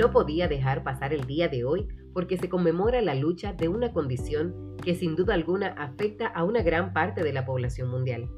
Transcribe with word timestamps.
No 0.00 0.12
podía 0.12 0.48
dejar 0.48 0.82
pasar 0.82 1.12
el 1.12 1.26
día 1.26 1.48
de 1.48 1.62
hoy 1.62 1.86
porque 2.14 2.38
se 2.38 2.48
conmemora 2.48 3.02
la 3.02 3.14
lucha 3.14 3.52
de 3.52 3.68
una 3.68 3.92
condición 3.92 4.74
que 4.82 4.94
sin 4.94 5.14
duda 5.14 5.34
alguna 5.34 5.74
afecta 5.76 6.26
a 6.28 6.42
una 6.42 6.62
gran 6.62 6.94
parte 6.94 7.22
de 7.22 7.34
la 7.34 7.44
población 7.44 7.90
mundial. 7.90 8.30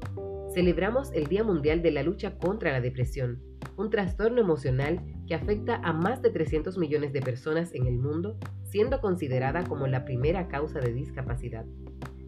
Celebramos 0.53 1.13
el 1.13 1.27
Día 1.27 1.45
Mundial 1.45 1.81
de 1.81 1.91
la 1.91 2.03
Lucha 2.03 2.37
contra 2.37 2.73
la 2.73 2.81
Depresión, 2.81 3.41
un 3.77 3.89
trastorno 3.89 4.41
emocional 4.41 5.01
que 5.25 5.35
afecta 5.35 5.77
a 5.77 5.93
más 5.93 6.21
de 6.21 6.31
300 6.31 6.77
millones 6.77 7.13
de 7.13 7.21
personas 7.21 7.73
en 7.73 7.87
el 7.87 7.97
mundo, 7.97 8.37
siendo 8.65 8.99
considerada 8.99 9.63
como 9.63 9.87
la 9.87 10.03
primera 10.03 10.49
causa 10.49 10.81
de 10.81 10.91
discapacidad. 10.91 11.65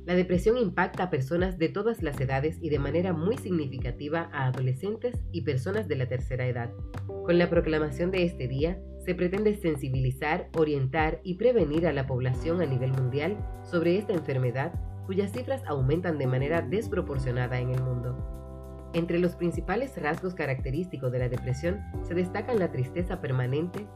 La 0.06 0.14
depresión 0.14 0.58
impacta 0.58 1.04
a 1.04 1.10
personas 1.10 1.58
de 1.58 1.68
todas 1.68 2.04
las 2.04 2.20
edades 2.22 2.60
y 2.62 2.70
de 2.70 2.78
manera 2.78 3.12
muy 3.12 3.38
significativa 3.38 4.30
a 4.32 4.48
adolescentes 4.48 5.16
y 5.32 5.42
personas 5.42 5.88
de 5.88 5.96
la 5.96 6.08
tercera 6.08 6.46
edad. 6.46 6.72
Con 7.08 7.40
la 7.40 7.50
proclamación 7.50 8.12
de 8.12 8.24
este 8.24 8.48
día, 8.48 8.80
se 9.04 9.16
pretende 9.16 9.56
sensibilizar, 9.56 10.50
orientar 10.56 11.22
y 11.24 11.36
prevenir 11.36 11.88
a 11.88 11.94
la 11.94 12.06
población 12.06 12.62
a 12.62 12.68
nivel 12.68 12.92
mundial 12.92 13.38
sobre 13.64 13.98
esta 13.98 14.14
enfermedad 14.14 14.74
cuyas 15.08 15.32
cifras 15.32 15.64
aumentan 15.66 16.20
de 16.20 16.28
manera 16.28 16.62
desproporcionada 16.62 17.60
en 17.60 17.72
el 17.72 17.82
mundo. 17.82 18.92
Entre 18.94 19.20
los 19.20 19.36
principales 19.36 20.00
rasgos 20.00 20.36
característicos 20.36 21.12
de 21.12 21.20
la 21.20 21.30
depresión 21.30 21.82
se 22.04 22.14
destacan 22.14 22.60
la 22.60 22.72
tristeza 22.72 23.22
permanente, 23.22 23.88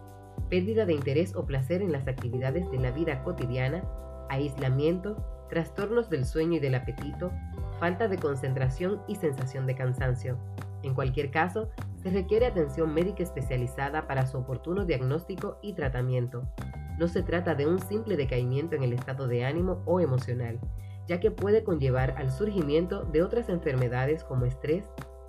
pérdida 0.49 0.85
de 0.85 0.93
interés 0.93 1.35
o 1.35 1.45
placer 1.45 1.81
en 1.81 1.91
las 1.91 2.07
actividades 2.07 2.69
de 2.71 2.79
la 2.79 2.91
vida 2.91 3.23
cotidiana, 3.23 3.83
aislamiento, 4.29 5.38
trastornos 5.49 6.09
del 6.09 6.25
sueño 6.25 6.57
y 6.57 6.59
del 6.59 6.75
apetito, 6.75 7.31
falta 7.79 8.07
de 8.07 8.17
concentración 8.17 9.01
y 9.07 9.15
sensación 9.15 9.65
de 9.67 9.75
cansancio. 9.75 10.37
En 10.83 10.93
cualquier 10.93 11.31
caso, 11.31 11.69
se 12.01 12.09
requiere 12.09 12.45
atención 12.45 12.93
médica 12.93 13.23
especializada 13.23 14.07
para 14.07 14.25
su 14.25 14.37
oportuno 14.37 14.85
diagnóstico 14.85 15.59
y 15.61 15.73
tratamiento. 15.73 16.47
No 16.97 17.07
se 17.07 17.23
trata 17.23 17.55
de 17.55 17.67
un 17.67 17.79
simple 17.79 18.15
decaimiento 18.15 18.75
en 18.75 18.83
el 18.83 18.93
estado 18.93 19.27
de 19.27 19.45
ánimo 19.45 19.81
o 19.85 19.99
emocional, 19.99 20.59
ya 21.07 21.19
que 21.19 21.31
puede 21.31 21.63
conllevar 21.63 22.15
al 22.17 22.31
surgimiento 22.31 23.03
de 23.03 23.23
otras 23.23 23.49
enfermedades 23.49 24.23
como 24.23 24.45
estrés, 24.45 24.85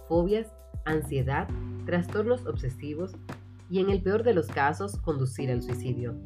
fobias, 0.08 0.54
ansiedad, 0.84 1.48
trastornos 1.86 2.46
obsesivos 2.46 3.12
y 3.68 3.80
en 3.80 3.90
el 3.90 4.02
peor 4.02 4.22
de 4.22 4.34
los 4.34 4.48
casos 4.48 4.96
conducir 4.98 5.50
al 5.50 5.62
suicidio. 5.62 6.16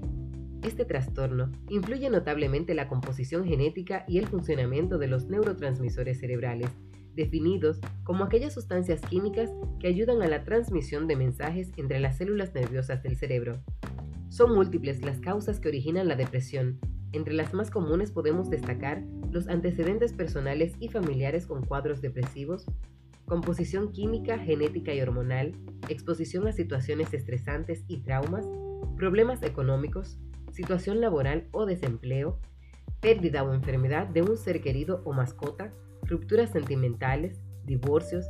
Este 0.65 0.87
trastorno 0.87 1.53
influye 1.69 2.09
notablemente 2.09 2.75
la 2.75 2.89
composición 2.89 3.45
genética 3.45 4.07
y 4.09 4.17
el 4.17 4.27
funcionamiento 4.27 4.97
de 4.97 5.09
los 5.09 5.27
neurotransmisores 5.27 6.21
cerebrales, 6.21 6.71
definidos 7.15 7.81
como 8.03 8.25
aquellas 8.25 8.55
sustancias 8.55 9.03
químicas 9.03 9.51
que 9.79 9.89
ayudan 9.89 10.23
a 10.23 10.27
la 10.27 10.43
transmisión 10.43 11.07
de 11.07 11.17
mensajes 11.17 11.71
entre 11.77 12.01
las 12.01 12.17
células 12.17 12.55
nerviosas 12.55 13.03
del 13.03 13.17
cerebro. 13.17 13.61
Son 14.31 14.55
múltiples 14.55 15.03
las 15.03 15.21
causas 15.21 15.61
que 15.61 15.69
originan 15.69 16.09
la 16.09 16.17
depresión. 16.17 16.81
Entre 17.13 17.35
las 17.35 17.53
más 17.53 17.71
comunes 17.71 18.11
podemos 18.11 18.49
destacar 18.49 19.05
los 19.31 19.49
antecedentes 19.49 20.15
personales 20.15 20.73
y 20.81 20.89
familiares 20.89 21.47
con 21.47 21.63
cuadros 21.63 22.01
depresivos, 22.01 22.65
composición 23.27 23.93
química, 23.93 24.39
genética 24.39 24.95
y 24.95 25.01
hormonal, 25.03 25.53
exposición 25.91 26.49
a 26.49 26.53
situaciones 26.53 27.13
estresantes 27.13 27.85
y 27.87 27.99
traumas, 27.99 28.47
problemas 28.97 29.43
económicos, 29.43 30.19
situación 30.55 31.01
laboral 31.01 31.49
o 31.51 31.67
desempleo, 31.67 32.39
pérdida 33.01 33.43
o 33.43 33.53
enfermedad 33.53 34.07
de 34.07 34.23
un 34.23 34.37
ser 34.37 34.61
querido 34.61 35.03
o 35.05 35.13
mascota, 35.13 35.75
rupturas 36.03 36.51
sentimentales, 36.51 37.41
divorcios, 37.65 38.25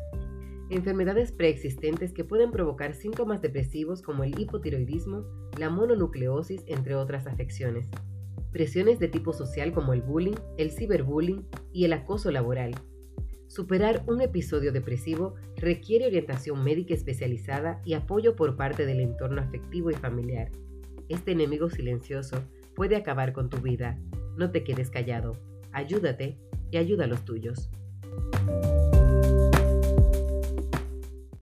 enfermedades 0.71 1.33
preexistentes 1.33 2.13
que 2.13 2.25
pueden 2.25 2.51
provocar 2.51 2.95
síntomas 2.95 3.43
depresivos 3.43 4.01
como 4.01 4.25
el 4.25 4.39
hipotiroidismo, 4.41 5.25
la 5.59 5.69
mononucleosis, 5.69 6.63
entre 6.67 6.95
otras 6.95 7.27
afecciones, 7.27 7.89
presiones 8.53 8.99
de 8.99 9.09
tipo 9.09 9.35
social 9.35 9.73
como 9.73 9.93
el 9.93 10.01
bullying, 10.01 10.37
el 10.57 10.71
ciberbullying 10.71 11.47
y 11.73 11.85
el 11.85 11.93
acoso 11.93 12.31
laboral. 12.31 12.75
Superar 13.49 14.03
un 14.07 14.23
episodio 14.23 14.73
depresivo 14.73 15.35
requiere 15.57 16.07
orientación 16.07 16.65
médica 16.65 16.95
especializada 16.95 17.83
y 17.85 17.93
apoyo 17.93 18.35
por 18.35 18.57
parte 18.57 18.87
del 18.87 19.01
entorno 19.01 19.43
afectivo 19.43 19.91
y 19.91 19.95
familiar. 19.95 20.51
Este 21.09 21.33
enemigo 21.33 21.69
silencioso 21.69 22.43
puede 22.75 22.97
acabar 22.97 23.33
con 23.33 23.51
tu 23.51 23.59
vida. 23.59 23.99
No 24.37 24.51
te 24.51 24.65
quedes 24.65 24.91
callado. 24.91 25.33
Ayúdate 25.73 26.39
y 26.71 26.79
ayuda 26.79 27.05
a 27.05 27.09
los 27.09 27.25
tuyos. 27.25 27.71